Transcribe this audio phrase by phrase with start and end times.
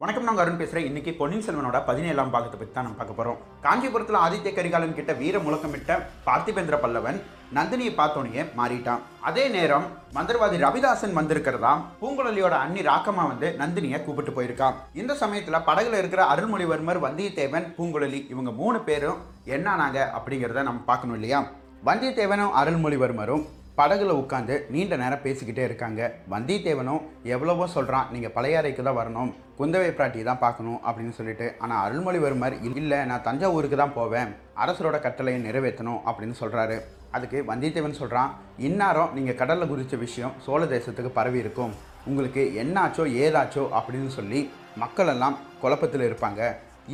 [0.00, 4.18] வணக்கம் நாங்கள் அருண் பேசுகிறேன் இன்றைக்கி பொன்னியின் செல்வனோட பதினேழாம் பாகத்தை பற்றி தான் நம்ம பார்க்க போகிறோம் காஞ்சிபுரத்தில்
[4.18, 5.92] ஆதித்ய கரிகாலன் கிட்ட வீர முழக்கமிட்ட
[6.26, 7.18] பார்த்திபேந்திர பல்லவன்
[7.54, 9.02] நந்தினியை பார்த்தோன்னே மாறிட்டான்.
[9.20, 11.72] அதே நேரம் மந்திரவாதி ரவிதாசன் வந்திருக்கிறதா?
[12.00, 18.52] பூங்குழலியோட அண்ணி ராக்கமா வந்து நந்தினியை கூப்பிட்டு போயிருக்கான் இந்த சமயத்தில் படகுல இருக்கிற அருள்மொழிவர்மர் வந்தியத்தேவன் பூங்குழலி இவங்க
[18.52, 21.40] மூணு பேரும் என்னானாங்க அப்படிங்கிறத நம்ம பார்க்கணும் இல்லையா?
[21.84, 23.46] வந்தியத்தேவனும் அருள்மொழிவர்மரும்
[23.78, 26.00] படகுல உட்காந்து நீண்ட நேரம் பேசிக்கிட்டே இருக்காங்க.
[26.32, 27.02] வந்தியத்தேவனும்
[27.34, 29.30] எவ்வளவோ சொல்கிறான் நீங்கள் பழையாறைக்கு தான் வரணும்.
[29.58, 34.30] குந்தவை பிராட்டி தான் பார்க்கணும் அப்படின்னு சொல்லிட்டு ஆனால் அருள்மொழிவர்மர் இல்லை நான் தஞ்சாவூருக்கு தான் போவேன்.
[34.64, 36.78] அரசரோட கட்டளையை நிறைவேற்றணும் அப்படின்னு சொல்கிறாரு
[37.16, 38.32] அதுக்கு வந்தியத்தேவன் சொல்கிறான்
[38.68, 41.74] இன்னாரம் நீங்கள் கடலில் குறித்த விஷயம் சோழ தேசத்துக்கு பரவி இருக்கும்.
[42.10, 44.40] உங்களுக்கு என்னாச்சோ ஏதாச்சோ அப்படின்னு சொல்லி
[44.84, 46.40] மக்களெல்லாம் குழப்பத்தில் இருப்பாங்க.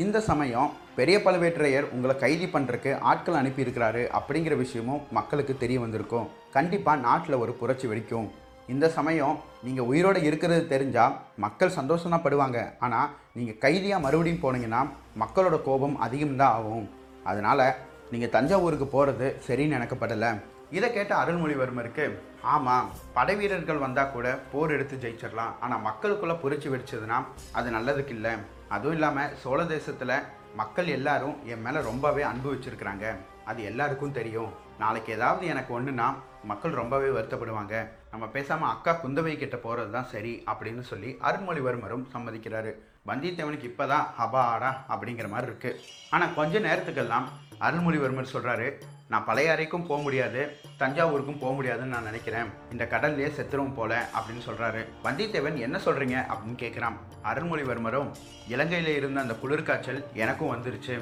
[0.00, 6.28] இந்த சமயம் பெரிய பழுவேற்றையர் உங்களை கைது பண்ணுறக்கு ஆட்கள் அனுப்பியிருக்கிறாரு அப்படிங்கிற விஷயமும் மக்களுக்கு தெரிய வந்திருக்கும்.
[6.54, 8.28] கண்டிப்பாக நாட்டில் ஒரு புரட்சி வெடிக்கும்.
[8.72, 9.34] இந்த சமயம்
[9.66, 12.58] நீங்கள் உயிரோடு இருக்கிறது தெரிஞ்சால் மக்கள் சந்தோஷம் தான் படுவாங்க.
[12.86, 14.82] ஆனால் நீங்கள் கைதியாக மறுபடியும் போனீங்கன்னா
[15.22, 16.86] மக்களோட கோபம் அதிகம்தான் ஆகும்.
[17.32, 17.66] அதனால்
[18.14, 20.32] நீங்கள் தஞ்சாவூருக்கு போகிறது சரின்னு நினைக்கப்படலை.
[20.76, 22.04] இதை கேட்ட அருள்மொழிவர்மருக்கு
[22.52, 25.52] ஆமாம் படை வீரர்கள் வந்தால் கூட போர் எடுத்து ஜெயிச்சிடலாம்.
[25.64, 27.18] ஆனால் மக்களுக்குள்ளே புரிச்சு வெடிச்சதுன்னா
[27.58, 28.32] அது நல்லதுக்கு இல்லை
[28.74, 30.14] அதுவும் இல்லாமல் சோழ தேசத்தில்
[30.60, 33.04] மக்கள் எல்லாரும் என் மேலே ரொம்பவே அன்பு வச்சுருக்கிறாங்க.
[33.50, 34.52] அது எல்லாருக்கும் தெரியும்.
[34.82, 36.06] நாளைக்கு ஏதாவது எனக்கு ஒன்றுனா
[36.50, 37.74] மக்கள் ரொம்பவே வருத்தப்படுவாங்க.
[38.12, 42.72] நம்ம பேசாமல் அக்கா குந்தவை கிட்ட போகிறது தான் சரி அப்படின்னு சொல்லி அருண்மொழிவர்மரும் சம்மதிக்கிறாரு.
[43.10, 45.78] வந்தியத்தேவனுக்கு இப்போ தான் ஹபாடா அப்படிங்கிற மாதிரி இருக்குது
[46.14, 47.28] ஆனால் கொஞ்ச நேரத்துக்கெல்லாம்
[47.66, 48.68] அருள்மொழிவர்மர் சொல்கிறாரு
[49.12, 50.42] நான் பழைய அறைக்கும் போக முடியாது
[50.80, 52.50] தஞ்சாவூருக்கும் போக முடியாதுன்னு நான் நினைக்கிறேன்.
[52.72, 56.96] இந்த கடல்லே செத்துரும் போல அப்படின்னு சொல்கிறாரு வந்தியத்தேவன் என்ன சொல்கிறீங்க அப்படின்னு கேட்குறான்
[57.30, 58.08] அருள்மொழிவர்மரும்
[58.54, 60.96] இலங்கையில் இருந்த அந்த குளிர்காய்ச்சல் எனக்கும் வந்துருச்சு.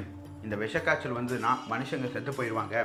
[0.45, 2.75] இந்த விஷக்காய்ச்சல் வந்துன்னா மனுஷங்க செத்து போயிடுவாங்க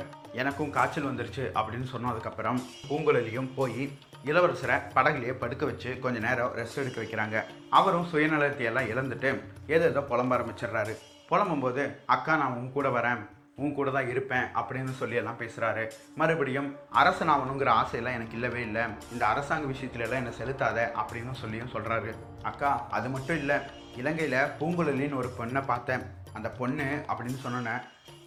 [0.41, 3.85] எனக்கும் காய்ச்சல் வந்துருச்சு அப்படின்னு சொன்னதுக்கப்புறம் பூங்குழலியும் போய்
[4.31, 7.39] இளவரசரை படகுலேயே படுக்க வச்சு கொஞ்சம் நேரம் ரெஸ்ட் எடுக்க வைக்கிறாங்க.
[7.79, 9.31] அவரும் சுயநலத்தை எல்லாம் இழந்துட்டு
[9.75, 10.95] ஏதோ ஏதோ புலம்ப ஆரம்பிச்சிடுறாரு.
[11.31, 11.85] புலம்பும்போது
[12.17, 13.23] அக்கா நான் உன் கூட வரேன்.
[13.61, 15.85] உன் கூட தான் இருப்பேன் அப்படின்னு சொல்லி எல்லாம் பேசுகிறாரு
[16.21, 16.69] மறுபடியும்
[17.01, 18.83] அரசன் ஆகணுங்கிற ஆசையெல்லாம் எனக்கு இல்லவே இல்லை.
[19.13, 22.11] இந்த அரசாங்க விஷயத்துல எல்லாம் என்னை செலுத்தாத அப்படின்னு சொல்லியும் சொல்கிறாரு
[22.51, 23.57] அக்கா அது மட்டும் இல்லை.
[24.01, 26.05] இலங்கையில் பூங்குழலின்னு ஒரு பொண்ணை பார்த்தேன்.
[26.39, 27.77] அந்த பொண்ணு அப்படின்னு சொன்னோன்னே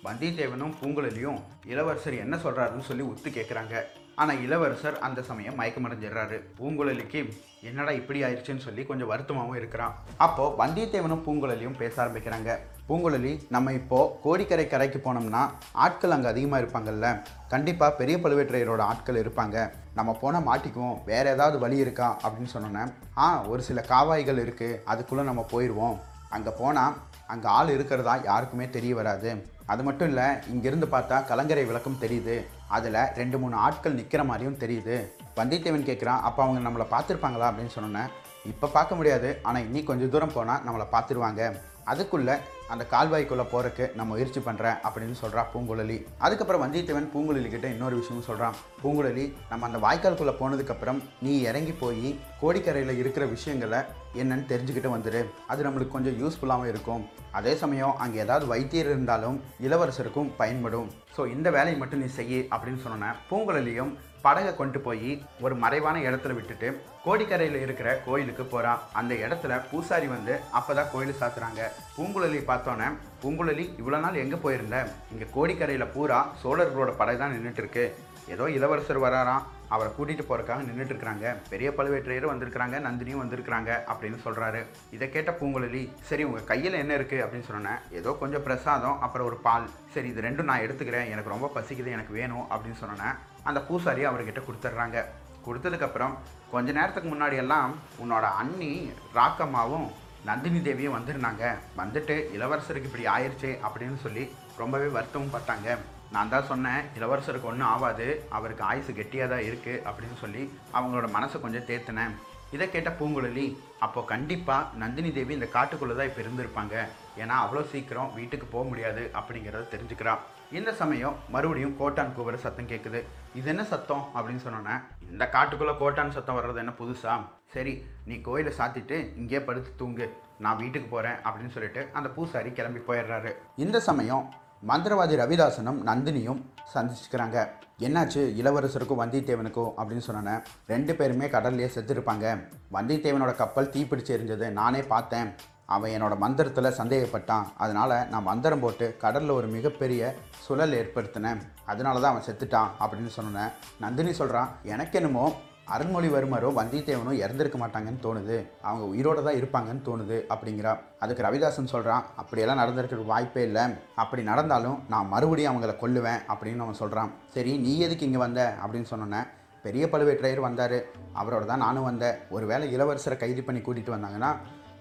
[0.07, 1.39] வந்தியத்தேவனும் பூங்குழலியும்
[1.73, 3.75] இளவரசர் என்ன சொல்கிறாருன்னு சொல்லி ஒத்து கேட்குறாங்க
[4.21, 6.37] ஆனால் இளவரசர் அந்த சமயம் மயக்கமடைஞ்சிடுறாரு.
[6.57, 7.21] பூங்குழலிக்கு
[7.69, 9.95] என்னடா இப்படி ஆயிடுச்சுன்னு சொல்லி கொஞ்சம் வருத்தமாகவும் இருக்கிறான்.
[10.27, 12.51] அப்போது வந்தியத்தேவனும் பூங்குழலியும் பேச ஆரம்பிக்கிறாங்க.
[12.89, 15.41] பூங்குழலி நம்ம இப்போது கோடிக்கரை கரைக்கு போனோம்னா
[15.83, 17.07] ஆட்கள் அங்கே அதிகமாக இருப்பாங்கல்ல.
[17.51, 19.57] கண்டிப்பாக பெரிய பழுவேற்றையரோட ஆட்கள் இருப்பாங்க.
[19.97, 20.97] நம்ம போனால் மாட்டிக்குவோம்.
[21.09, 22.07] வேறு ஏதாவது வழி இருக்கா?
[22.23, 22.83] அப்படின்னு சொன்னோன்னே
[23.23, 25.95] ஆ ஒரு சில காவாய்கள் இருக்குது அதுக்குள்ளே நம்ம போயிடுவோம்
[26.37, 26.95] அங்கே போனால்
[27.33, 29.31] அங்கே ஆள் இருக்கிறதா யாருக்குமே தெரிய வராது.
[29.71, 32.37] அது மட்டும் இல்லை இங்கேருந்து பார்த்தா கலங்கரை விளக்கம் தெரியுது.
[32.77, 34.97] அதில் ரெண்டு மூணு ஆட்கள் நிற்கிற மாதிரியும் தெரியுது.
[35.39, 37.49] வந்தியத்தேவன் கேட்குறான் அப்போ அவங்க நம்மளை பார்த்துருப்பாங்களா?
[37.51, 38.05] அப்படின்னு சொன்னோன்னே
[38.51, 39.29] இப்போ பார்க்க முடியாது.
[39.47, 41.43] ஆனால் இன்னி கொஞ்சம் தூரம் போனால் நம்மளை பார்த்துருவாங்க.
[41.91, 42.35] அதுக்குள்ளே
[42.73, 45.95] அந்த கால்வாய்க்குள்ளே போகிறக்கு நான் முயற்சி பண்ணுறேன் அப்படின்னு சொல்கிறா பூங்குழலி.
[46.25, 52.09] அதுக்கப்புறம் வந்தியத்தேவன் பூங்குழலி கிட்ட இன்னொரு விஷயமும் சொல்கிறான் பூங்குழலி நம்ம அந்த வாய்க்கால்குள்ளே போனதுக்கப்புறம் நீ இறங்கி போய்
[52.41, 53.79] கோடிக்கரையில் இருக்கிற விஷயங்களை
[54.21, 55.21] என்னன்னு தெரிஞ்சுக்கிட்டு வந்துடு
[55.53, 57.03] அது நம்மளுக்கு கொஞ்சம் யூஸ்ஃபுல்லாகவும் இருக்கும்.
[57.39, 60.87] அதே சமயம் அங்கே ஏதாவது வைத்தியர் இருந்தாலும் இளவரசருக்கும் பயன்படும்.
[61.15, 63.91] ஸோ இந்த வேலையை மட்டும் நீ செய்ய அப்படின்னு சொன்னேன் பூங்குழலியும்
[64.25, 65.11] படகை கொண்டு போய்
[65.45, 66.69] ஒரு மறைவான இடத்துல விட்டுட்டு
[67.05, 71.61] கோடிக்கரையில் இருக்கிற கோயிலுக்கு போகிறான் அந்த இடத்துல பூசாரி வந்து அப்போ தான் கோயில் சாத்துறாங்க.
[71.97, 72.89] பூங்குழலி பார்த்தோன்னே
[73.23, 74.77] பூங்குழலி இவ்வளோ நாள் எங்கே போயிருந்த?
[75.13, 77.85] இங்கே கோடிக்கரையில் பூரா சோழர்களோட படகு தான் நின்றுட்டு இருக்கு.
[78.33, 84.61] ஏதோ இளவரசர் வராராம் அவரை கூட்டிகிட்டு போகிறக்காக நின்றுட்டு இருக்கிறாங்க பெரிய பழுவேற்றையரும் வந்திருக்கிறாங்க நந்தினியும் வந்திருக்கிறாங்க அப்படின்னு சொல்கிறாரு
[84.95, 89.39] இதை கேட்ட பூங்குழலி சரி உங்கள் கையில் என்ன இருக்குது அப்படின்னு சொன்னேன் ஏதோ கொஞ்சம் பிரசாதம் அப்புறம் ஒரு
[89.47, 89.67] பால்.
[89.95, 91.09] சரி இது ரெண்டும் நான் எடுத்துக்கிறேன்.
[91.13, 93.17] எனக்கு ரொம்ப பசிக்குது எனக்கு வேணும் அப்படின்னு சொன்னேன்
[93.49, 94.99] அந்த பூசாரி அவர்கிட்ட கொடுத்துட்றாங்க.
[95.45, 96.15] கொடுத்ததுக்கப்புறம்
[96.53, 97.71] கொஞ்ச நேரத்துக்கு முன்னாடியெல்லாம்
[98.03, 98.71] உன்னோட அண்ணி
[99.17, 99.87] ராக்கம்மாவும்
[100.29, 101.43] நந்தினி தேவியும் வந்திருந்தாங்க.
[101.81, 104.23] வந்துட்டு இளவரசருக்கு இப்படி ஆயிடுச்சே அப்படின்னு சொல்லி
[104.61, 105.77] ரொம்பவே வருத்தமும் பட்டாங்க.
[106.15, 110.43] நான் தான் சொன்னேன் இளவரசருக்கு ஒன்றும் ஆகாது அவருக்கு ஆயுசு கெட்டியாக தான் இருக்குது அப்படின்னு சொல்லி
[110.77, 112.15] அவங்களோட மனசை கொஞ்சம் தேத்தினேன்.
[112.55, 113.47] இதை கேட்ட பூங்குழலி
[113.85, 116.75] அப்போது கண்டிப்பாக நந்தினி தேவி இந்த காட்டுக்குள்ளே தான் இப்போ இருந்திருப்பாங்க.
[117.21, 123.03] ஏன்னா அவ்வளோ சீக்கிரம் வீட்டுக்கு போக முடியாது அப்படிங்கிறத தெரிஞ்சுக்கிறான் இந்த சமயம் மறுபடியும் கோட்டான் கூவுற சத்தம் கேட்குது
[123.35, 124.09] இது என்ன சத்தம்?
[124.15, 124.81] அப்படின்னு சொன்னோன்னே
[125.11, 127.25] இந்த காட்டுக்குள்ளே கோட்டான் சத்தம் வர்றது என்ன புதுசா?
[127.51, 130.17] சரி நீ கோயிலை சாத்திட்டு இங்கேயே படுத்து தூங்கு.
[130.39, 133.31] நான் வீட்டுக்கு போகிறேன் அப்படின்னு சொல்லிட்டு அந்த பூசாரி கிளம்பி போயிடுறாரு.
[133.55, 134.33] இந்த சமயம்
[134.67, 136.41] மந்திரவாதி ரவிதாசனும் நந்தினியும்
[136.73, 137.49] சந்திச்சுக்கிறாங்க.
[137.79, 138.21] என்னாச்சு?
[138.41, 139.71] இளவரசருக்கும் வந்தியத்தேவனுக்கும்?
[139.77, 142.47] அப்படின்னு சொன்னேன் ரெண்டு பேருமே கடல்லையே செத்துருப்பாங்க.
[142.73, 144.49] வந்தியத்தேவனோட கப்பல் தீப்பிடிச்சு எரிஞ்சது.
[144.49, 145.33] நானே பார்த்தேன்.
[145.75, 147.45] அவன் என்னோட மந்திரத்தில் சந்தேகப்பட்டான்.
[147.63, 150.13] அதனால் நான் மந்திரம் போட்டு கடலில் ஒரு மிகப்பெரிய
[150.45, 151.41] சுழல் ஏற்படுத்தினேன்.
[151.71, 153.53] அதனால தான் அவன் செத்துட்டான் அப்படின்னு சொன்னேன்
[153.85, 155.25] நந்தினி சொல்கிறான் எனக்கு என்னமோ
[155.73, 158.37] அருண்மொழிவர்மரும் வந்தியத்தேவனும் இறந்துருக்க மாட்டாங்கன்னு தோணுது.
[158.67, 160.71] அவங்க உயிரோட தான் இருப்பாங்கன்னு தோணுது அப்படிங்கிறா.
[161.03, 163.65] அதுக்கு ரவிதாசன் சொல்கிறான் அப்படியெல்லாம் நடந்திருக்கிற வாய்ப்பே இல்லை.
[164.03, 168.41] அப்படி நடந்தாலும் நான் மறுபடியும் அவங்கள கொல்லுவேன் அப்படின்னு அவன் சொல்கிறான் சரி நீ எதுக்கு இங்கே வந்த?
[168.63, 169.21] அப்படின்னு சொன்னோன்னே
[169.65, 170.77] பெரிய பழுவேற்றையர் வந்தார்.
[171.21, 172.17] அவரோட தான் நானும் வந்தேன்.
[172.35, 174.31] ஒருவேளை இளவரசரை கைது பண்ணி கூட்டிகிட்டு வந்தாங்கன்னா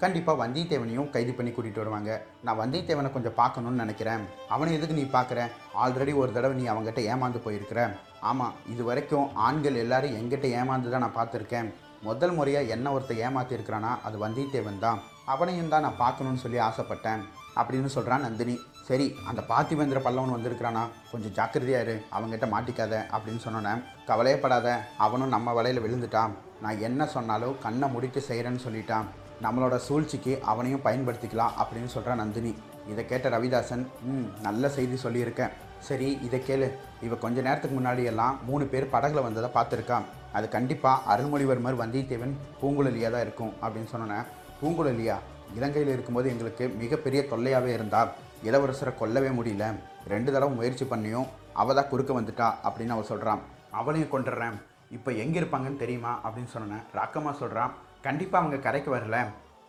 [0.02, 2.10] கண்டிப்பாக வந்தியத்தேவனையும் கைது பண்ணி கூட்டிகிட்டு வருவாங்க.
[2.46, 4.22] நான் வந்தியத்தேவனை கொஞ்சம் பார்க்கணுன்னு நினைக்கிறேன்.
[4.54, 5.40] அவனை எதுக்கு நீ பார்க்குற?
[5.82, 7.82] ஆல்ரெடி ஒரு தடவை நீ அவங்ககிட்ட ஏமாந்து போயிருக்கிற.
[8.30, 11.68] ஆமாம் இது வரைக்கும் ஆண்கள் எல்லாரும் எங்கிட்ட ஏமாந்து தான் நான் பார்த்துருக்கேன்.
[12.08, 14.98] முதல் முறையாக என்ன ஒருத்த ஏமாத்திருக்கிறானா அது வந்தியத்தேவன் தான்.
[15.34, 17.22] அவனையும் தான் நான் பார்க்கணுன்னு சொல்லி ஆசைப்பட்டேன்.
[17.60, 18.56] அப்படின்னு சொல்கிறான் நந்தினி.
[18.88, 20.82] சரி அந்த பாத்திவேந்திர பல்லவன் வந்திருக்கிறானா?
[21.12, 23.72] கொஞ்சம் ஜாக்கிரதையா இரு அவங்ககிட்ட மாட்டிக்காத அப்படின்னு சொன்னோன்னே
[24.10, 24.68] கவலையப்படாத
[25.06, 26.34] அவனும் நம்ம வலையில் விழுந்துட்டான்.
[26.64, 29.08] நான் என்ன சொன்னாலும் கண்ணை முடித்து செய்கிறேன்னு சொல்லிட்டான்.
[29.44, 32.52] நம்மளோட சூழ்ச்சிக்கு அவனையும் பயன்படுத்திக்கலாம் அப்படின்னு சொல்கிறான் நந்தினி.
[32.92, 35.54] இதை கேட்ட ரவிதாசன் ம் நல்ல செய்தி சொல்லியிருக்கேன்.
[35.88, 36.68] சரி இதை கேளு.
[37.06, 40.06] இவ கொஞ்ச நேரத்துக்கு முன்னாடியெல்லாம் மூணு பேர் படகுல வந்ததை பார்த்துருக்கான்
[40.38, 44.24] அது கண்டிப்பாக அருள்மொழிவர்மர் வந்தியத்தேவன் பூங்குழலியாக தான் இருக்கும் அப்படின்னு சொன்னேன்.
[44.60, 45.16] பூங்குழலியா?
[45.58, 48.10] இலங்கையில் இருக்கும்போது எங்களுக்கு மிகப்பெரிய தொல்லையாகவே இருந்தால்
[48.48, 49.66] இளவரசரை கொல்லவே முடியல.
[50.14, 51.28] ரெண்டு தடவை முயற்சி பண்ணியும்
[51.62, 53.40] அவள் தான் குறுக்க வந்துட்டா அப்படின்னு அவள் சொல்கிறான்
[53.80, 54.58] அவளையும் கொண்டுடுறேன்
[54.96, 56.12] இப்போ எங்கே இருப்பாங்கன்னு தெரியுமா?
[56.26, 56.84] அப்படின்னு சொன்னேன்.
[56.98, 57.72] ராக்கம்மா சொல்கிறான்
[58.06, 59.16] கண்டிப்பாக அவங்க கரைக்கு வரல.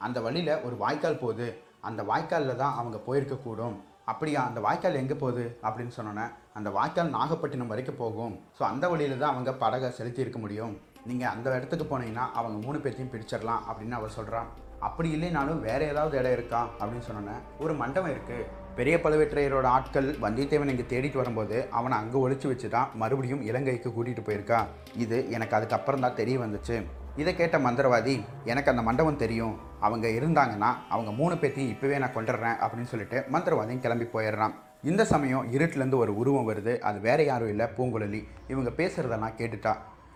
[0.06, 1.48] அந்த வழியில் ஒரு வாய்க்கால் போகுது.
[1.88, 3.78] அந்த வாய்க்காலில் தான் அவங்க போயிருக்கக்கூடும்
[4.12, 5.44] அப்படியா அந்த வாய்க்கால் எங்கே போகுது?
[5.68, 6.26] அப்படின்னு சொன்னோன்னே
[6.58, 8.36] அந்த வாய்க்கால் நாகப்பட்டினம் வரைக்கும் போகும்.
[8.58, 10.74] ஸோ அந்த வழியில் தான் அவங்க படகை செலுத்தி இருக்க முடியும்.
[11.10, 14.50] நீங்கள் அந்த இடத்துக்கு போனீங்கன்னா அவங்க மூணு பேர்த்தையும் பிடிச்சிடலாம் அப்படின்னு அவர் சொல்கிறான்
[14.88, 16.62] அப்படி இல்லைனாலும் வேறு ஏதாவது இடம் இருக்கா?
[16.80, 18.48] அப்படின்னு சொன்னோன்னே ஒரு மண்டபம் இருக்குது
[18.78, 24.28] பெரிய பழுவேற்றையரோட ஆட்கள் வந்தியத்தேவன் இங்கே தேடிட்டு வரும்போது அவனை அங்கே ஒழிச்சு வச்சு தான் மறுபடியும் இலங்கைக்கு கூட்டிகிட்டு
[24.28, 24.60] போயிருக்கா.
[25.04, 26.78] இது எனக்கு அதுக்கப்புறம் தான் தெரிய வந்துச்சு.
[27.16, 29.60] இதை கேட்ட மந்திரவாதி எனக்கு அந்த மண்டபம் தெரியும்.
[29.80, 34.54] அவங்க இருந்தாங்கன்னா அவங்க மூணு பேர்த்தையும் இப்போவே நான் கொண்டுடுறேன் அப்படின்னு சொல்லிட்டு மந்திரவாதியும் கிளம்பி போயிடுறான்.
[34.84, 36.80] இந்த சமயம் இருட்டிலேருந்து ஒரு உருவம் வருது.
[36.80, 37.66] அது வேற யாரும் இல்லை.
[37.78, 38.28] பூங்குழலி.
[38.48, 39.76] இவங்க பேசுகிறதெல்லாம் கேட்டுட்டா.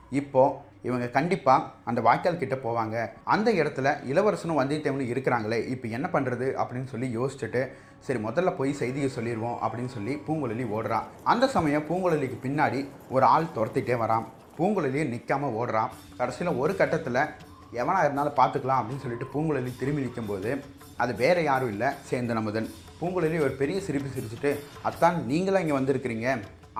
[0.09, 3.09] இப்போது இவங்க கண்டிப்பாக அந்த வாய்க்கால் கிட்ட போவாங்க.
[3.23, 5.67] அந்த இடத்துல இளவரசனும் வந்தியத்தேவனும் இருக்கிறாங்களே.
[5.67, 7.67] இப்போ என்ன பண்ணுறது அப்படின்னு சொல்லி யோசிச்சுட்டு
[7.99, 13.51] சரி முதல்ல போய் செய்தியை சொல்லிடுவோம் அப்படின்னு சொல்லி பூங்குழலி ஓடுறான் அந்த சமயம் பூங்குழலிக்கு பின்னாடி ஒரு ஆள்
[13.55, 14.25] துரத்திட்டே வரான்.
[14.57, 15.93] பூங்குழலியை நிற்காம ஓடுறான்.
[16.19, 17.21] கடைசியில் ஒரு கட்டத்தில்
[17.81, 20.51] எவனாக இருந்தாலும் பார்த்துக்கலாம் அப்படின்னு சொல்லிட்டு பூங்குழலி திரும்பி நிற்கும்போது
[21.03, 22.67] அது வேறு யாரும் இல்லை சேந்தன் அமுதன்
[22.99, 24.51] பூங்குழலி ஒரு பெரிய சிரிப்பு சிரிச்சுட்டு
[24.89, 26.27] அத்தான் நீங்களாம் இங்கே வந்திருக்கிறீங்க?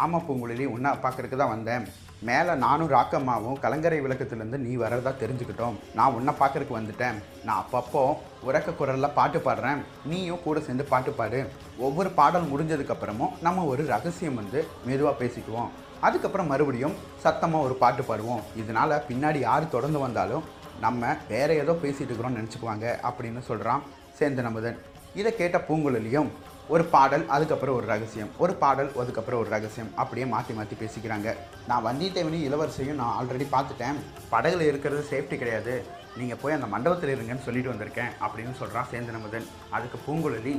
[0.03, 1.85] ஆமாம் பூங்குழலி உன்னை பார்க்குறக்கு தான் வந்தேன்.
[2.27, 5.75] மேலே நானும் ராக்கம்மாவும் கலங்கரை விளக்கத்துலேருந்து நீ வர்றதா தெரிஞ்சுக்கிட்டோம்.
[5.97, 7.17] நான் உன்னை பார்க்குறக்கு வந்துட்டேன்.
[7.47, 8.03] நான் அப்பப்போ
[8.47, 9.81] உறக்க குரலில் பாட்டு பாடுறேன்.
[10.11, 11.39] நீயும் கூட சேர்ந்து பாட்டு பாடு.
[11.87, 15.73] ஒவ்வொரு பாடல் முடிஞ்சதுக்கப்புறமும் நம்ம ஒரு ரகசியம் வந்து மெதுவாக பேசிக்குவோம்.
[16.07, 16.95] அதுக்கப்புறம் மறுபடியும்
[17.25, 18.45] சத்தமாக ஒரு பாட்டு பாடுவோம்.
[18.61, 20.45] இதனால் பின்னாடி யார் தொடர்ந்து வந்தாலும்
[20.85, 23.83] நம்ம வேற ஏதோ பேசிகிட்டு இருக்கிறோம்னு நினச்சிக்குவாங்க அப்படின்னு சொல்கிறான்
[24.17, 24.79] சேந்தன் அமுதன்
[25.19, 26.31] இதை கேட்ட பூங்குழலியும்
[26.73, 31.29] ஒரு பாடல் அதுக்கப்புறம் ஒரு ரகசியம் ஒரு பாடல் அதுக்கப்புறம் ஒரு ரகசியம் அப்படியே மாற்றி மாற்றி பேசிக்கிறாங்க.
[31.69, 33.97] நான் வந்தியத்தேவனையும் இளவரசையும் நான் ஆல்ரெடி பார்த்துட்டேன்.
[34.33, 35.73] படகுல இருக்கிறது சேஃப்டி கிடையாது.
[36.19, 39.47] நீங்கள் போய் அந்த மண்டபத்தில் இருங்கன்னு சொல்லிட்டு வந்திருக்கேன் அப்படின்னு சொல்கிறான் சேந்தன் அமுதன்
[39.77, 40.53] அதுக்கு பூங்குழலி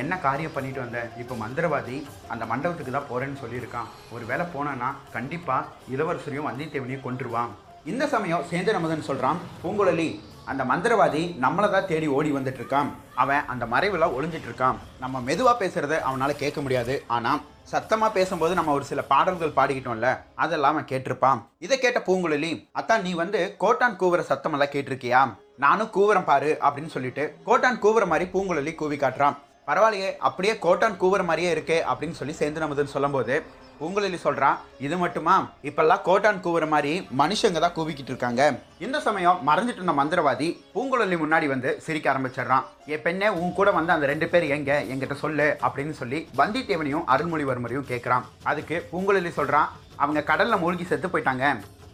[0.00, 1.00] என்ன காரியம் பண்ணிட்டு வந்த?
[1.22, 1.96] இப்போ மந்திரவாதி
[2.32, 3.88] அந்த மண்டபத்துக்கு தான் போகிறேன்னு சொல்லியிருக்கான்.
[4.14, 7.52] ஒரு வேளை போனான்னா கண்டிப்பாக இளவரசரையும் வந்தியத்தேவனையும் கொன்றுவான்.
[7.90, 10.10] இந்த சமயம் சேந்திர அமுதன் சொல்கிறான் பூங்குழலி
[10.50, 12.88] அந்த மந்திரவாதி நம்மளை தான் தேடி ஓடி வந்துட்டு இருக்கான்
[13.22, 16.94] அவன் அந்த மறைவில் ஒளிஞ்சிட்டு இருக்கான் நம்ம மெதுவாக பேசுறத அவனால் கேட்க முடியாது.
[17.16, 17.42] ஆனால்
[17.72, 20.08] சத்தமாக பேசும்போது நம்ம ஒரு சில பாடல்கள் பாடிக்கிட்டோம்ல
[20.44, 21.42] அதெல்லாம் அவன் கேட்டிருப்பான்.
[21.66, 25.22] இதை கேட்ட பூங்குழலி அத்தான் நீ வந்து கோட்டான் கூவுற சத்தமெல்லாம் கேட்டிருக்கியா?
[25.64, 29.38] நானும் கூவுறேன் பாரு அப்படின்னு சொல்லிட்டு கோட்டான் கூவுற மாதிரி பூங்குழலி கூவி காட்டுறான்.
[29.68, 33.34] பரவாயில்லையே அப்படியே கோட்டான் கூவுற மாதிரியே இருக்கே அப்படின்னு சொல்லி சேந்து நமதுன்னு சொல்லும்போது
[33.80, 35.34] பூங்குழலி சொல்கிறான் இது மட்டுமா?
[35.68, 38.42] இப்பெல்லாம் கோட்டான் கூவுற மாதிரி மனுஷங்க தான் கூவிக்கிட்டு இருக்காங்க.
[38.84, 42.66] இந்த சமயம் மறைஞ்சிட்டு இருந்த மந்திரவாதி பூங்குழலி முன்னாடி வந்து சிரிக்க ஆரம்பிச்சிடுறான்.
[42.92, 44.72] என் பெண்ணே உன் கூட வந்து அந்த ரெண்டு பேர் எங்க?
[44.92, 49.70] என்கிட்ட சொல்லு அப்படின்னு சொல்லி வந்தித்தேவனையும் அருள்மொழிவர்மரையும் கேட்குறான் அதுக்கு பூங்குழலி சொல்கிறான்
[50.04, 51.46] அவங்க கடலில் மூழ்கி செத்து போயிட்டாங்க.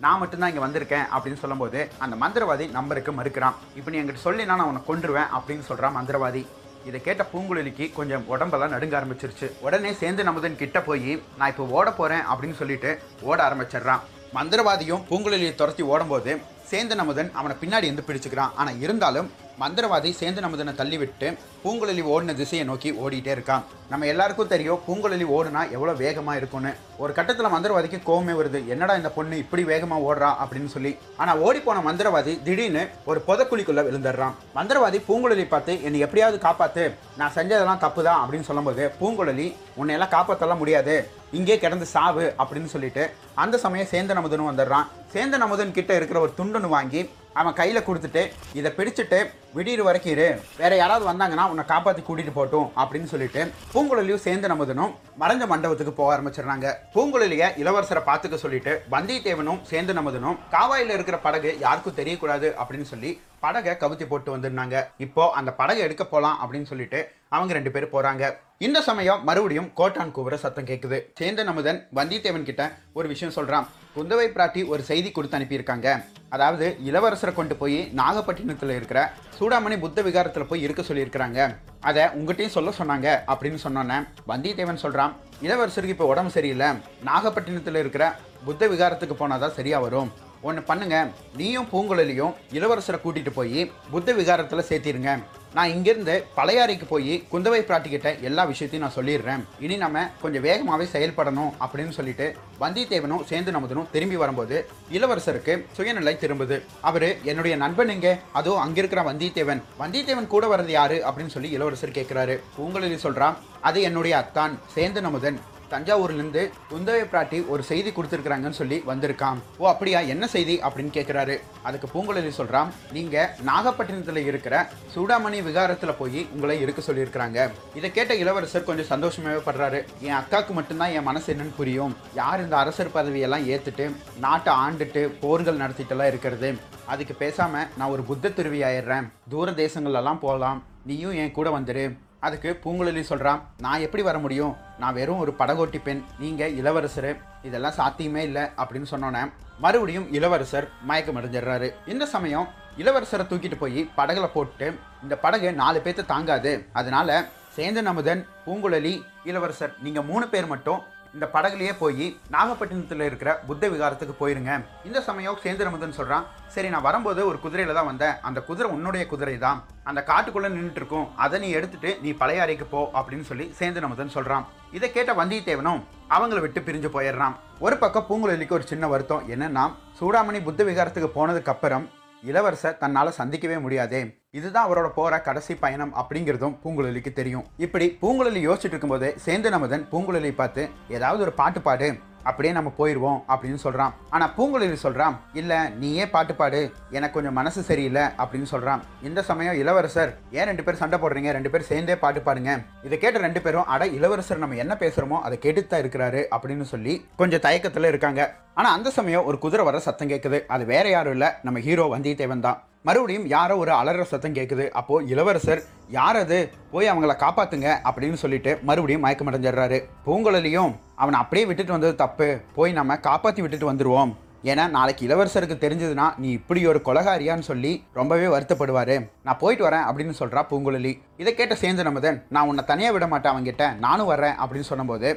[0.04, 3.56] நான் மட்டும்தான் இங்கே வந்திருக்கேன் அப்படின்னு சொல்லும்போது அந்த மந்திரவாதி நம்பருக்கு மறுக்கிறான்.
[3.78, 6.42] இப்போ நீ எங்கிட்ட சொல்லினா நான் உன்னை கொண்டுருவேன் அப்படின்னு சொல்கிறான் மந்திரவாதி.
[6.88, 9.46] இதை கேட்ட பூங்குழலிக்கு கொஞ்சம் உடம்பெல்லாம் நடுங்க ஆரம்பிச்சிருச்சு.
[9.66, 12.90] உடனே சேர்ந்து நமதன் கிட்ட போய் நான் இப்போ ஓட போகிறேன் அப்படின்னு சொல்லிட்டு
[13.30, 14.04] ஓட ஆரம்பிச்சிடுறான்.
[14.36, 16.32] மந்திரவாதியும் பூங்குழலியை துரத்தி ஓடும்போது
[16.70, 18.54] சேந்தன் அமுதன் அவனை பின்னாடி இருந்து பிடிச்சுக்கிறான்.
[18.60, 19.28] ஆனால் இருந்தாலும்
[19.62, 21.28] மந்திரவாதி சேந்தன் நமதனை தள்ளிவிட்டு
[21.62, 23.64] பூங்குழலி ஓடின திசையை நோக்கி ஓடிட்டே இருக்கான்.
[23.92, 26.72] நம்ம எல்லாருக்கும் தெரியும் பூங்குழலி ஓடுனா எவ்வளோ வேகமாக இருக்கும்னு.
[27.02, 28.60] ஒரு கட்டத்தில் மந்திரவாதிக்கு கோவமே வருது.
[28.72, 30.92] என்னடா இந்த பொண்ணு இப்படி வேகமாக ஓடுறா அப்படின்னு சொல்லி.
[31.20, 34.36] ஆனால் ஓடி போன மந்திரவாதி திடீர்னு ஒரு புதக்குழிக்குள்ளே விழுந்துடுறான்.
[34.58, 36.86] மந்திரவாதி பூங்குழலி பார்த்து என்னை எப்படியாவது காப்பாற்று
[37.20, 39.48] நான் செஞ்சதெல்லாம் தப்பு தான் அப்படின்னு சொல்லும்போது பூங்குழலி
[39.80, 40.96] உன்னையெல்லாம் காப்பாற்றலாம் முடியாது.
[41.38, 43.02] இங்கே கிடந்து சாவு அப்படின்னு சொல்லிட்டு
[43.42, 44.86] அந்த சமயம் சேந்தன் அமுதனும் வந்துடுறான்.
[45.14, 47.02] சேந்தன் அமுதன் கிட்ட இருக்கிற ஒரு துண்டுன்னு வாங்கி
[47.40, 48.22] அவன் கையில் கொடுத்துட்டு
[48.58, 49.18] இதை பிடிச்சிட்டு
[49.56, 50.26] விடியிற வரைக்கும் இரு.
[50.56, 53.42] வேற யாராவது வந்தாங்கன்னா உன்னை காப்பாற்றி கூட்டிட்டு போட்டும் அப்படின்னு சொல்லிட்டு
[53.74, 56.66] பூங்குழலியும் சேர்ந்து நமதனும் மறைஞ்ச மண்டபத்துக்கு போக ஆரம்பிச்சிடுறாங்க.
[56.94, 63.12] பூங்குழலிய இளவரசரை பார்த்துக்க சொல்லிட்டு வந்தியத்தேவனும் சேர்ந்து நமதனும் காவாயில் இருக்கிற படகு யாருக்கும் தெரியக்கூடாது அப்படின்னு சொல்லி
[63.44, 64.76] படகை கவுத்தி போட்டு வந்திருந்தாங்க.
[65.06, 67.00] இப்போ அந்த படகை எடுக்க போகலாம் அப்படின்னு சொல்லிட்டு
[67.36, 68.24] அவங்க ரெண்டு பேரும் போறாங்க.
[68.66, 72.62] இந்த சமயம் மறுபடியும் கோட்டான் கூவுற சத்தம் கேட்குது சேந்த நமுதன் வந்தியத்தேவன் கிட்ட
[72.98, 73.66] ஒரு விஷயம் சொல்றான்.
[73.96, 75.88] குந்தவை பிராட்டி ஒரு செய்தி கொடுத்து அனுப்பியிருக்காங்க.
[76.34, 79.00] அதாவது இளவரசரை கொண்டு போய் நாகப்பட்டினத்தில் இருக்கிற
[79.38, 81.40] சூடாமணி புத்த விகாரத்தில் போய் இருக்க சொல்லியிருக்கிறாங்க.
[81.88, 83.98] அதை உங்ககிட்டயும் சொல்ல சொன்னாங்க அப்படின்னு சொன்னோன்னே
[84.30, 85.14] வந்தியத்தேவன் சொல்கிறான்
[85.46, 86.70] இளவரசருக்கு இப்போ உடம்பு சரியில்லை.
[87.10, 88.06] நாகப்பட்டினத்தில் இருக்கிற
[88.48, 90.10] புத்த விகாரத்துக்கு போனால் தான் சரியாக வரும்.
[90.40, 91.08] ஒன்று பண்ணுங்க.
[91.36, 95.22] நீயும் பூங்குழலியும் இளவரசரை கூட்டிட்டு போய் புத்த விகாரத்தில் சேர்த்திருங்க.
[95.54, 99.44] நான் இங்கேருந்து பழையாறைக்கு போய் குந்தவை பிராட்டிக்கிட்ட எல்லா விஷயத்தையும் நான் சொல்லிடுறேன்.
[99.60, 106.62] இனி நம்ம கொஞ்சம் வேகமாகவே செயல்படணும் அப்படின்னு சொல்லிட்டு வந்தியத்தேவனும் சேர்ந்து நமதனும் திரும்பி வரும்போது இளவரசருக்கு சுயநிலை திரும்புது.
[106.80, 107.86] அவர் என்னுடைய நண்பன்
[108.32, 109.62] அதுவும் அங்கே அங்க இருக்கிற வந்தியத்தேவன்.
[109.80, 111.02] வந்தியத்தேவன் கூட வர்றது யாரு?
[111.08, 115.38] அப்படின்னு சொல்லி இளவரசர் கேட்குறாரு பூங்குழலி சொல்கிறான் அது என்னுடைய அத்தான் சேந்தன் நமுதன்.
[115.72, 120.00] தஞ்சாவூர்லேருந்து குந்தவை பிராட்டி ஒரு செய்தி கொடுத்துருக்குறாங்கன்னு சொல்லி வந்திருக்கான் ஓ அப்படியா?
[120.14, 124.54] என்ன செய்தி அப்படின்னு கேட்குறாரு அதுக்கு பூங்குழலி சொல்கிறான் நீங்கள் நாகப்பட்டினத்தில் இருக்கிற
[124.94, 127.48] சூடாமணி விகாரத்தில் போய் உங்களை இருக்க சொல்லியிருக்கிறாங்க.
[127.74, 129.80] இதை கேட்ட இளவரசர் கொஞ்சம் சந்தோஷமாகவே படுறாரு.
[130.00, 131.96] என் அக்காவுக்கு மட்டும்தான் என் மனசு என்னன்னு புரியும்.
[132.14, 133.86] யார் இந்த அரசர் பதவியெல்லாம் ஏற்றுட்டு
[134.24, 136.50] நாட்டை ஆண்டுட்டு போர்கள் நடத்திட்டுலாம் இருக்கிறது?
[136.86, 140.60] அதுக்கு பேசாமல் நான் ஒரு புத்த துருவி ஆயிடுறேன் தூர தேசங்கள்லாம் போகலாம்.
[140.90, 141.86] நீயும் என் கூட வந்துடு
[142.20, 144.56] அதுக்கு பூங்குழலி சொல்கிறான் நான் எப்படி வர முடியும்?
[144.78, 146.04] நான் வெறும் ஒரு படகோட்டி பெண்.
[146.18, 147.20] நீங்கள் இளவரசர்.
[147.42, 148.42] இதெல்லாம் சாத்தியமே இல்லை.
[148.42, 151.74] அப்படின்னு சொன்னோன்னே மறுபடியும் இளவரசர் மயக்கம் அடைஞ்சிடுறாரு.
[151.86, 152.48] இந்த சமயம்
[152.78, 156.66] இளவரசரை தூக்கிட்டு போய் படகுல போட்டு இந்த படகு நாலு பேர்த்த தாங்காது.
[156.72, 160.82] அதனால சேந்தன் அமுதன் பூங்குழலி இளவரசர் நீங்கள் மூணு பேர் மட்டும்
[161.16, 164.52] இந்த படகுலயே போய் நாகப்பட்டினத்தில் இருக்கிற புத்த விகாரத்துக்கு போயிருங்க.
[164.88, 168.16] இந்த சமயம் சேந்திரமுதன் சொல்கிறான் சரி நான் வரும்போது ஒரு குதிரையில் தான் வந்தேன்.
[168.28, 169.58] அந்த குதிரை உன்னுடைய குதிரை தான்.
[169.90, 171.06] அந்த காட்டுக்குள்ளே நின்றுட்டு இருக்கும்.
[171.24, 174.46] அதை நீ எடுத்துட்டு நீ பழையாறைக்கு போ அப்படின்னு சொல்லி சேந்திரமுதன் சொல்கிறான்
[174.78, 175.84] இதை கேட்ட வந்தியத்தேவனும்
[176.16, 177.36] அவங்கள விட்டு பிரிஞ்சு போயிடுறான்.
[177.66, 179.24] ஒரு பக்கம் பூங்குழலிக்கு ஒரு சின்ன வருத்தம்.
[179.34, 179.64] என்னன்னா
[180.00, 181.86] சூடாமணி புத்த விகாரத்துக்கு போனதுக்கு அப்புறம்
[182.22, 184.00] இளவரசர் தன்னால் சந்திக்கவே முடியாதே.
[184.30, 187.44] இதுதான் அவரோட போற கடைசி பயணம் அப்படிங்கிறதும் பூங்குழலிக்கு தெரியும்.
[187.56, 191.88] இப்படி பூங்குழலி யோசிச்சுட்டு இருக்கும்போது சேந்தன் அமுதன் பூங்குழலி பார்த்து ஏதாவது ஒரு பாட்டு பாடு.
[192.30, 196.60] அப்படியே நம்ம போயிடுவோம் அப்படின்னு சொல்கிறான் ஆனால் பூங்குழலி சொல்கிறான் இல்லை நீயே பாட்டு பாடு.
[196.96, 201.32] எனக்கு கொஞ்சம் மனசு சரியில்லை அப்படின்னு சொல்கிறான் இந்த சமயம் இளவரசர் ஏன் ரெண்டு பேரும் சண்டை போடுறீங்க?
[201.38, 202.52] ரெண்டு பேரும் சேர்ந்தே பாட்டு பாடுங்க.
[202.86, 206.94] இதை கேட்ட ரெண்டு பேரும் அட இளவரசர் நம்ம என்ன பேசுகிறோமோ அதை கேட்டுட்டு தான் இருக்கிறாரு அப்படின்னு சொல்லி
[207.22, 208.22] கொஞ்சம் தயக்கத்தில் இருக்காங்க.
[208.58, 211.30] ஆனால் அந்த சமயம் ஒரு குதிரை வர சத்தம் கேட்குது அது வேற யாரும் இல்லை.
[211.46, 212.58] நம்ம ஹீரோ வந்தியத்தேவன் தான்.
[212.88, 215.62] மறுபடியும் யாரோ ஒரு அலற சத்தம் கேட்குது அப்போ இளவரசர்
[215.96, 216.38] யார் அது?
[216.72, 222.28] போய் அவங்கள காப்பாத்துங்க அப்படின்னு சொல்லிட்டு மறுபடியும் மயக்கம் அடைஞ்சிடுறாரு பூங்குழலியும் அவனை அப்படியே விட்டுட்டு வந்தது தப்பு.
[222.56, 224.12] போய் நம்ம காப்பாற்றி விட்டுட்டு வந்துருவோம்.
[224.50, 228.96] ஏன்னா நாளைக்கு இளவரசருக்கு தெரிஞ்சதுன்னா நீ இப்படி ஒரு கொலகாரியான்னு சொல்லி ரொம்பவே வருத்தப்படுவாரு.
[229.26, 230.92] நான் போயிட்டு வரேன் அப்படின்னு சொல்றா பூங்குழலி.
[231.22, 235.10] இதை கேட்ட சேர்ந்து நமதன் நான் உன்னை தனியாக விட மாட்டேன் அவங்ககிட்ட நானும் வர்றேன் அப்படின்னு சொன்னபோது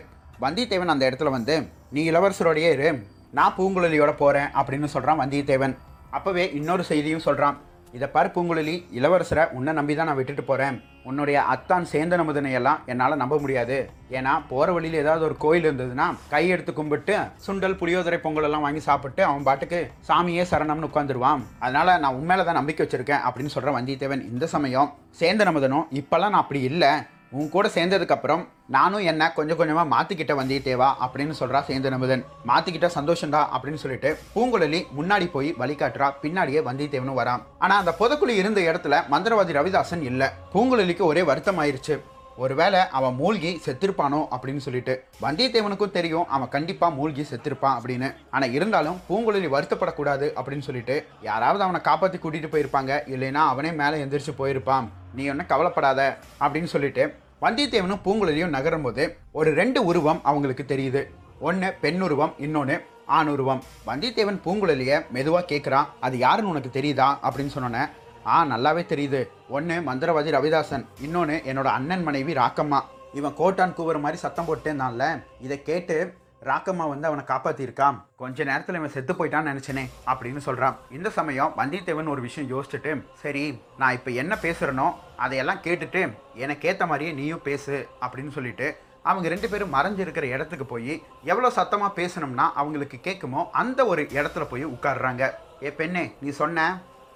[0.46, 1.56] வந்தியத்தேவன் அந்த இடத்துல வந்து
[1.96, 2.92] நீ இளவரசரோடையே இரு.
[3.40, 5.76] நான் பூங்குழலியோட போகிறேன் அப்படின்னு சொல்கிறான் வந்தியத்தேவன்.
[6.18, 7.58] அப்போவே இன்னொரு செய்தியும் சொல்கிறான்
[7.96, 10.78] இதை பாரு பூங்குழலி இளவரசரை உன்னை நம்பி தான் நான் விட்டுட்டு போகிறேன்
[11.10, 13.78] உன்னுடைய அத்தான் சேர்ந்த நமுதனையெல்லாம் என்னால் நம்ப முடியாது.
[14.18, 19.24] ஏன்னா போகிற வழியில் ஏதாவது ஒரு கோயில் இருந்ததுன்னா கையெடுத்து கும்பிட்டு சுண்டல் புளியோதரை பொங்கல் எல்லாம் வாங்கி சாப்பிட்டு
[19.30, 19.80] அவன் பாட்டுக்கு
[20.10, 25.50] சாமியே சரணம்னு உட்காந்துருவான் அதனால் நான் உண்மையில தான் நம்பிக்கை வச்சுருக்கேன் அப்படின்னு சொல்கிறேன் வந்தியத்தேவன் இந்த சமயம் சேர்ந்த
[25.50, 26.92] நமுதனும் இப்போல்லாம் நான் அப்படி இல்லை.
[27.40, 28.42] உன் கூட சேர்ந்ததுக்கு அப்புறம்
[28.76, 34.80] நானும் என்ன கொஞ்சம் கொஞ்சமாக மாற்றிக்கிட்ட வந்தியத்தேவா அப்படின்னு சொல்கிறா சேந்து நமுதன் மாற்றிக்கிட்ட சந்தோஷம்டா அப்படின்னு சொல்லிட்டு பூங்குழலி
[34.98, 37.44] முன்னாடி போய் வழிகாட்டுறா பின்னாடியே வந்தியத்தேவனும் வரான்.
[37.64, 40.30] ஆனால் அந்த புதக்குழி இருந்த இடத்துல மந்திரவாதி ரவிதாசன் இல்லை.
[40.54, 41.98] பூங்குழலிக்கு ஒரே வருத்தம் ஆயிடுச்சு
[42.44, 44.94] ஒருவேளை அவன் மூழ்கி செத்திருப்பானோ அப்படின்னு சொல்லிட்டு.
[45.26, 48.10] வந்தியத்தேவனுக்கும் தெரியும் அவன் கண்டிப்பாக மூழ்கி செத்திருப்பான் அப்படின்னு.
[48.36, 50.98] ஆனால் இருந்தாலும் பூங்குழலி வருத்தப்படக்கூடாது அப்படின்னு சொல்லிட்டு
[51.30, 53.04] யாராவது அவனை காப்பாற்றி கூட்டிகிட்டு போயிருப்பாங்க.
[53.16, 54.88] இல்லைன்னா அவனே மேலே எந்திரிச்சு போயிருப்பான்.
[55.16, 61.08] நீ ஒன்றும் கவலைப்படாத அப்படின்னு சொல்லிட்டு வந்தியத்தேவனும் பூங்குழலியும் நகரும்போது ஒரு ரெண்டு உருவம் அவங்களுக்கு தெரியுது.
[61.40, 63.64] ஒன்று பெண் உருவம் இன்னொன்று ஆண் உருவம்.
[63.88, 67.18] வந்தியத்தேவன் பூங்குழலிய மெதுவாக கேட்குறான் அது யாருன்னு உனக்கு தெரியுதா?
[67.24, 67.90] அப்படின்னு சொன்னோன்னே
[68.26, 69.28] ஆ நல்லாவே தெரியுது.
[69.50, 72.80] ஒன்று மந்திரவாதி ரவிதாசன் இன்னொன்று என்னோட அண்ணன் மனைவி ராக்கம்மா.
[73.14, 76.14] இவன் கோட்டான் கூவுற மாதிரி சத்தம் போட்டேன்னால இதை கேட்டு
[76.50, 82.14] ராக்கம்மா வந்து அவனை காப்பாத்திருக்கான் கொஞ்ச நேரத்தில் இவன் செத்து போயிட்டான்னு நினச்சனே அப்படின்னு சொல்கிறான் இந்த சமயம் வந்தியத்தேவன்
[82.14, 83.44] ஒரு விஷயம் யோசிச்சுட்டு சரி
[83.78, 86.02] நான் இப்போ என்ன பேசுகிறனோ அதையெல்லாம் கேட்டுட்டு
[86.36, 88.70] எனக்கு ஏற்ற மாதிரியே நீயும் பேசு அப்படின்னு சொல்லிட்டு
[89.02, 90.94] அவங்க ரெண்டு பேரும் மறைஞ்சிருக்கிற இடத்துக்கு போய்
[91.24, 95.26] எவ்வளோ சத்தமாக பேசணும்னா அவங்களுக்கு கேட்குமோ அந்த ஒரு இடத்துல போய் உட்காடுறாங்க
[95.64, 96.68] ஏ பெண்ணே நீ சொன்ன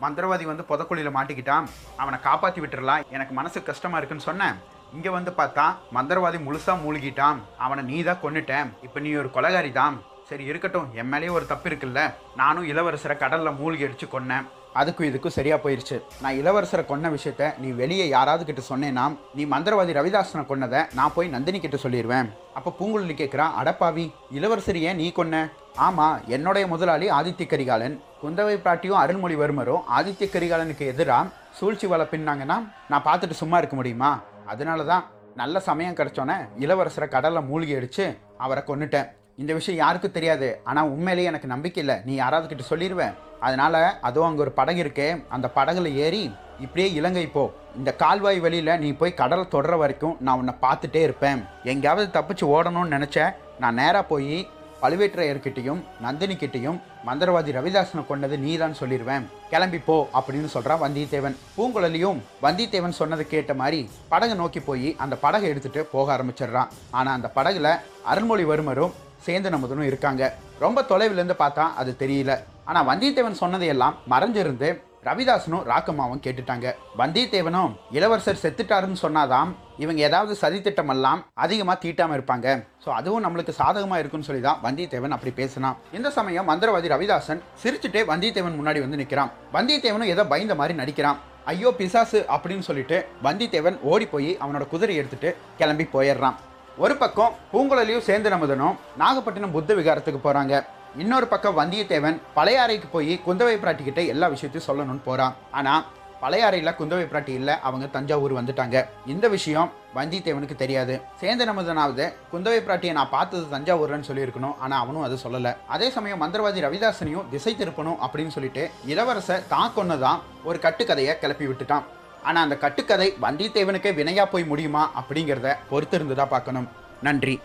[0.02, 1.68] மந்திரவாதி வந்து புதக்குழியில் மாட்டிக்கிட்டான்.
[1.98, 3.04] அவனை காப்பாற்றி விட்டுறலாம்.
[3.10, 4.56] எனக்கு மனசு கஷ்டமாக இருக்குன்னு சொன்னேன்
[4.96, 5.66] இங்கே வந்து பார்த்தா
[5.98, 7.40] மந்திரவாதி முழுசாக மூழ்கிட்டான்.
[7.66, 8.70] அவனை நீ தான் கொன்னுட்டேன்.
[8.88, 9.96] இப்போ நீ ஒரு கொலகாரி தான்
[10.30, 10.92] சரி இருக்கட்டும்.
[11.00, 12.02] என் மேலேயே ஒரு தப்பு இருக்குல்ல.
[12.42, 14.46] நானும் இளவரசரை கடலில் மூழ்கி அடித்து கொன்னேன்.
[14.80, 19.06] அதுக்கும் இதுக்கும் சரியாக போயிடுச்சு நான் இளவரசரை கொன்ன விஷயத்த நீ வெளியே யாராவது கிட்ட சொன்னேன்னா
[19.38, 24.06] நீ மந்திரவாதி ரவிதாசனை கொன்னதை நான் போய் நந்தினி கிட்ட சொல்லிடுவேன் அப்போ பூங்குழலி கேட்குறான் அடப்பாவி
[24.38, 25.46] இளவரசர் ஏன் நீ கொன்ன?
[25.88, 27.96] ஆமாம் என்னுடைய முதலாளி ஆதித்ய கரிகாலன்.
[28.24, 32.58] குந்தவை பிராட்டியும் அருள்மொழிவர்மரும் ஆதித்ய கரிகாலனுக்கு எதிராக சூழ்ச்சி வலை பின்னாங்கன்னா
[32.92, 34.12] நான் பார்த்துட்டு சும்மா இருக்க முடியுமா?
[34.54, 35.06] அதனால தான்
[35.42, 38.06] நல்ல சமயம் கிடச்சோன்னே இளவரசரை கடலில் மூழ்கி அடித்து
[38.44, 39.08] அவரை கொன்னுட்டேன்.
[39.42, 40.50] இந்த விஷயம் யாருக்கும் தெரியாது.
[40.70, 41.96] ஆனால் உண்மையிலேயே எனக்கு நம்பிக்கை இல்லை.
[42.08, 43.16] நீ யாராவது கிட்ட சொல்லிடுவேன்
[43.48, 45.08] அதனால் அதுவும் அங்கே ஒரு படகு இருக்கே.
[45.36, 46.24] அந்த படகுல ஏறி
[46.66, 47.44] இப்படியே இலங்கை போ.
[47.80, 51.42] இந்த கால்வாய் வழியில் நீ போய் கடலை தொடர வரைக்கும் நான் உன்னை பார்த்துட்டே இருப்பேன்.
[51.72, 53.34] எங்கேயாவது தப்பிச்சு ஓடணும்னு நினச்சேன்.
[53.64, 54.38] நான் நேராக போய்
[54.82, 56.78] பழுவேற்றையர்கிட்டையும் நந்தினி கிட்டையும்
[57.08, 61.36] மந்திரவாதி ரவிதாசனை கொண்டது நீதான் சொல்லிடுவேன் கிளம்பி போ அப்படின்னு சொல்கிறான் வந்தியத்தேவன்.
[61.58, 66.72] பூங்குழலியும் வந்தியத்தேவன் சொன்னதை கேட்ட மாதிரி படகை நோக்கி போய் அந்த படகை எடுத்துகிட்டு போக ஆரம்பிச்சிடுறான்.
[66.92, 67.70] ஆனால் அந்த படகுல
[68.12, 70.24] அருள்மொழிவர்மரும் சேந்தன் அமுதனும் இருக்காங்க.
[70.60, 72.34] ரொம்ப தொலைவிலேருந்து பார்த்தா அது தெரியல.
[72.66, 74.70] ஆனால் வந்தியத்தேவன் சொன்னதையெல்லாம் மறைஞ்சிருந்து
[75.08, 76.68] ரவிதாசனும் ராக்கம்மாவும் கேட்டுட்டாங்க.
[77.02, 79.50] வந்தியத்தேவனும் இளவரசர் செத்துட்டாருன்னு சொன்னாதான்
[79.84, 82.48] இவங்க ஏதாவது சதித்திட்டம் எல்லாம் அதிகமாக தீட்டாமல் இருப்பாங்க.
[82.84, 85.78] ஸோ அதுவும் நம்மளுக்கு சாதகமாக இருக்குன்னு சொல்லி தான் வந்தியத்தேவன் அப்படி பேசினான்.
[85.98, 91.20] இந்த சமயம் மந்திரவாதி ரவிதாசன் சிரிச்சுட்டே வந்தியத்தேவன் முன்னாடி வந்து நிற்கிறான் வந்தியத்தேவனும் ஏதோ பயந்த மாதிரி நடிக்கிறான்.
[91.54, 96.38] ஐயோ பிசாசு அப்படின்னு சொல்லிட்டு வந்தியத்தேவன் ஓடி போய் அவனோட குதிரை எடுத்துட்டு கிளம்பி போயிடுறான்.
[96.84, 100.56] ஒரு பக்கம் பூங்குழலியும் சேர்ந்து நமதனும் நாகப்பட்டினம் புத்த விகாரத்துக்கு போகிறாங்க
[101.02, 105.86] இன்னொரு பக்கம் வந்தியத்தேவன் பழையாறைக்கு போய் குந்தவை பிராட்டிக்கிட்ட எல்லா விஷயத்தையும் சொல்லணும்னு போகிறான் ஆனால்
[106.22, 108.78] பழைய அறையில் குந்தவை பிராட்டி இல்லை அவங்க தஞ்சாவூர் வந்துட்டாங்க.
[109.14, 110.94] இந்த விஷயம் வந்தியத்தேவனுக்கு தெரியாது.
[111.22, 115.52] சேந்த நமதனாவது குந்தவை பிராட்டியை நான் பார்த்தது தஞ்சாவூர்னு சொல்லியிருக்கணும் ஆனால் அவனும் அதை சொல்லலை.
[115.68, 121.84] அதே சமயம் மந்திரவாதி ரவிதாசனையும் திசை திருப்பணும் அப்படின்னு சொல்லிட்டு இளவரசர் தான் கொன்னதான் ஒரு கட்டுக்கதையை கிளப்பி விட்டுட்டான்.
[122.24, 126.70] ஆனால் அந்த கட்டுக்கதை வந்தியத்தேவனுக்கே வினையாக போய் முடியுமா அப்படிங்கிறத பொறுத்திருந்து தான் பார்க்கணும்.
[127.02, 127.40] நன்றி.